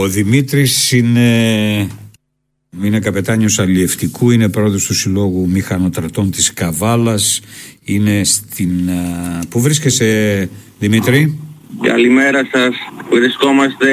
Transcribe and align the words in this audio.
Ο 0.00 0.08
Δημήτρης 0.08 0.92
είναι, 0.92 1.28
είναι 2.82 2.98
καπετάνιος 3.00 3.58
αλλιευτικού, 3.58 4.30
είναι 4.30 4.48
πρόεδρος 4.48 4.84
του 4.84 4.94
Συλλόγου 4.94 5.48
Μηχανοτρατών 5.48 6.30
της 6.30 6.52
Καβάλας, 6.52 7.40
είναι 7.84 8.24
στην... 8.24 8.70
Πού 9.48 9.60
βρίσκεσαι 9.60 10.48
Δημήτρη; 10.78 11.38
Καλημέρα 11.82 12.48
σας. 12.52 12.74
Βρισκόμαστε 13.10 13.86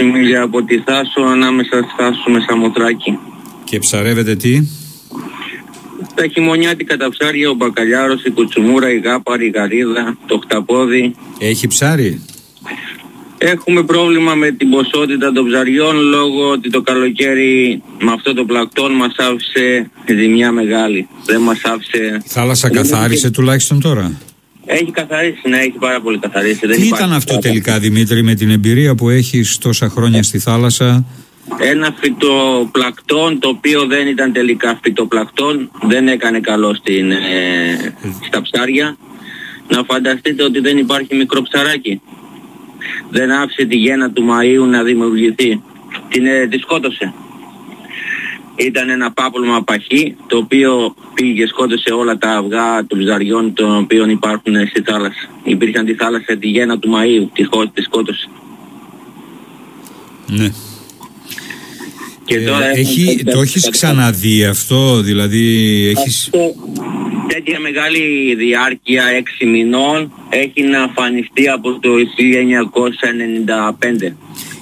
20 0.00 0.04
μίλια 0.12 0.42
από 0.42 0.64
τη 0.64 0.78
Θάσο 0.78 1.20
ανάμεσα 1.20 1.76
στη 1.76 1.94
Θάσο 1.96 2.30
με 2.30 2.40
Σαμοθράκη. 2.48 3.18
Και 3.64 3.78
ψαρεύετε 3.78 4.36
τι; 4.36 4.68
Τα 6.14 6.26
χειμωνιάτικα 6.26 6.96
τα 6.96 7.08
ψάρια, 7.08 7.50
ο 7.50 7.54
μπακαλιάρος, 7.54 8.24
η 8.24 8.30
κουτσουμούρα, 8.30 8.92
η 8.92 8.98
γάπαρη, 8.98 9.46
η 9.46 9.50
γαρίδα, 9.50 10.16
το 10.26 10.38
χταπόδι. 10.38 11.14
Έχει 11.38 11.66
ψάρι; 11.66 12.20
Έχουμε 13.44 13.82
πρόβλημα 13.82 14.34
με 14.34 14.50
την 14.50 14.70
ποσότητα 14.70 15.32
των 15.32 15.46
ψαριών 15.46 15.96
λόγω 15.96 16.50
ότι 16.50 16.70
το 16.70 16.82
καλοκαίρι 16.82 17.82
με 18.00 18.12
αυτό 18.12 18.34
το 18.34 18.44
πλακτόν 18.44 18.92
μας 18.92 19.14
άφησε 19.16 19.90
ζημιά 20.06 20.52
μεγάλη. 20.52 21.08
Δεν 21.24 21.40
μας 21.40 21.60
άφησε... 21.64 22.20
Η 22.24 22.28
θάλασσα 22.28 22.70
καθάρισε 22.70 23.30
τουλάχιστον 23.30 23.80
τώρα; 23.80 24.12
Έχει 24.64 24.90
καθαρίσει, 24.90 25.48
ναι, 25.48 25.58
έχει 25.58 25.76
πάρα 25.78 26.00
πολύ 26.00 26.18
καθαρίσει. 26.18 26.66
Τι 26.66 26.86
ήταν 26.86 27.12
αυτό 27.12 27.38
τελικά 27.38 27.78
Δημήτρη 27.78 28.22
με 28.22 28.34
την 28.34 28.50
εμπειρία 28.50 28.94
που 28.94 29.08
έχεις 29.08 29.58
τόσα 29.58 29.88
χρόνια 29.88 30.22
στη 30.22 30.38
θάλασσα; 30.38 31.04
Ένα 31.58 31.94
φυτοπλακτόν 32.00 33.38
το 33.38 33.48
οποίο 33.48 33.86
δεν 33.86 34.06
ήταν 34.06 34.32
τελικά 34.32 34.78
φυτοπλακτόν, 34.82 35.70
δεν 35.88 36.08
έκανε 36.08 36.40
καλό 36.40 36.74
στην, 36.74 37.10
ε, 37.10 37.16
στα 38.26 38.42
ψάρια. 38.42 38.96
Να 39.68 39.84
φανταστείτε 39.84 40.42
ότι 40.44 40.60
δεν 40.60 40.78
υπάρχει 40.78 41.16
μικρό 41.16 41.42
ψαράκι. 41.42 42.00
Δεν 43.10 43.30
άφησε 43.30 43.64
τη 43.64 43.76
γέννα 43.76 44.10
του 44.10 44.22
Μαΐου 44.22 44.68
να 44.68 44.82
δημιουργηθεί. 44.82 45.62
Την, 46.08 46.26
ε, 46.26 46.46
τη 46.46 46.58
σκότωσε. 46.58 47.12
Ήταν 48.56 48.88
ένα 48.88 49.12
πάπλωμα 49.12 49.62
παχύ 49.62 50.16
το 50.26 50.36
οποίο 50.36 50.94
πήγε 51.14 51.46
σκότωσε 51.46 51.92
όλα 51.92 52.18
τα 52.18 52.30
αυγά 52.30 52.86
των 52.86 52.98
ψαριών 52.98 53.52
των 53.52 53.76
οποίων 53.76 54.10
υπάρχουν 54.10 54.54
στη 54.66 54.82
θάλασσα. 54.82 55.30
Υπήρχαν 55.44 55.84
τη 55.84 55.94
θάλασσα 55.94 56.36
τη 56.36 56.48
γέννα 56.48 56.78
του 56.78 56.90
Μαΐου, 56.94 57.28
τη, 57.32 57.46
τη 57.72 57.82
σκότωσε. 57.82 58.28
Ναι. 60.26 60.50
Και 62.24 62.34
ε, 62.34 62.44
τώρα 62.44 62.66
έχει, 62.66 63.24
το 63.24 63.40
έχεις 63.40 63.68
ξαναδεί 63.70 64.44
αυτό, 64.44 65.00
δηλαδή 65.00 65.86
έχεις... 65.96 66.30
τέτοια 67.28 67.60
μεγάλη 67.60 68.34
διάρκεια 68.34 69.04
έξι 69.04 69.46
μηνών 69.46 70.12
έχει 70.28 70.62
να 70.62 70.82
αφανιστεί 70.82 71.48
από 71.48 71.78
το 71.78 71.90
1995. 74.08 74.12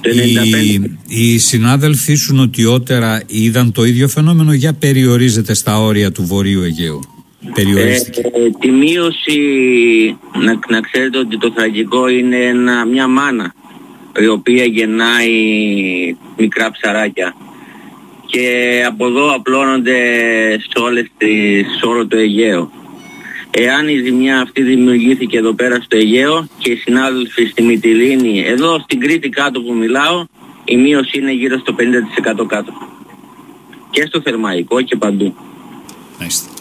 Το 0.01 0.09
οι, 0.09 0.97
οι 1.07 1.37
συνάδελφοί 1.37 2.15
σου 2.15 2.35
νοτιότερα 2.35 3.23
είδαν 3.27 3.71
το 3.71 3.83
ίδιο 3.83 4.07
φαινόμενο 4.07 4.53
για 4.53 4.73
περιορίζεται 4.73 5.53
στα 5.53 5.79
όρια 5.79 6.11
του 6.11 6.25
Βορείου 6.25 6.61
Αιγαίου; 6.61 6.99
Περιορίστηκε. 7.53 8.21
Ε, 8.21 8.49
τη 8.59 8.71
μείωση, 8.71 9.39
να, 10.33 10.59
να 10.69 10.81
ξέρετε 10.81 11.17
ότι 11.17 11.37
το 11.37 11.51
τραγικό 11.51 12.07
είναι 12.07 12.37
ένα, 12.37 12.85
μια 12.85 13.07
μάνα 13.07 13.53
η 14.19 14.27
οποία 14.27 14.63
γεννάει 14.63 15.31
μικρά 16.37 16.71
ψαράκια 16.71 17.35
και 18.31 18.83
από 18.87 19.05
εδώ 19.05 19.35
απλώνονται 19.35 19.99
σε, 20.59 20.79
όλες 20.83 21.07
τις, 21.17 21.65
σε 21.79 21.85
όλο 21.85 22.07
το 22.07 22.17
Αιγαίο. 22.17 22.71
Εάν 23.51 23.87
η 23.87 23.97
ζημιά 23.97 24.41
αυτή 24.41 24.61
δημιουργήθηκε 24.61 25.37
εδώ 25.37 25.53
πέρα 25.53 25.81
στο 25.81 25.97
Αιγαίο 25.97 26.47
και 26.57 26.71
οι 26.71 26.75
συνάδελφοι 26.75 27.45
στη 27.45 27.63
Μυτιλίνη, 27.63 28.43
εδώ 28.47 28.79
στην 28.79 28.99
Κρήτη 28.99 29.29
κάτω 29.29 29.61
που 29.61 29.73
μιλάω, 29.73 30.25
η 30.65 30.77
μείωση 30.77 31.17
είναι 31.17 31.31
γύρω 31.31 31.59
στο 31.59 31.75
50% 32.41 32.45
κάτω. 32.47 32.73
Και 33.89 34.05
στο 34.05 34.21
Θερμαϊκό 34.21 34.81
και 34.81 34.95
παντού. 34.95 35.35
Nice. 36.19 36.60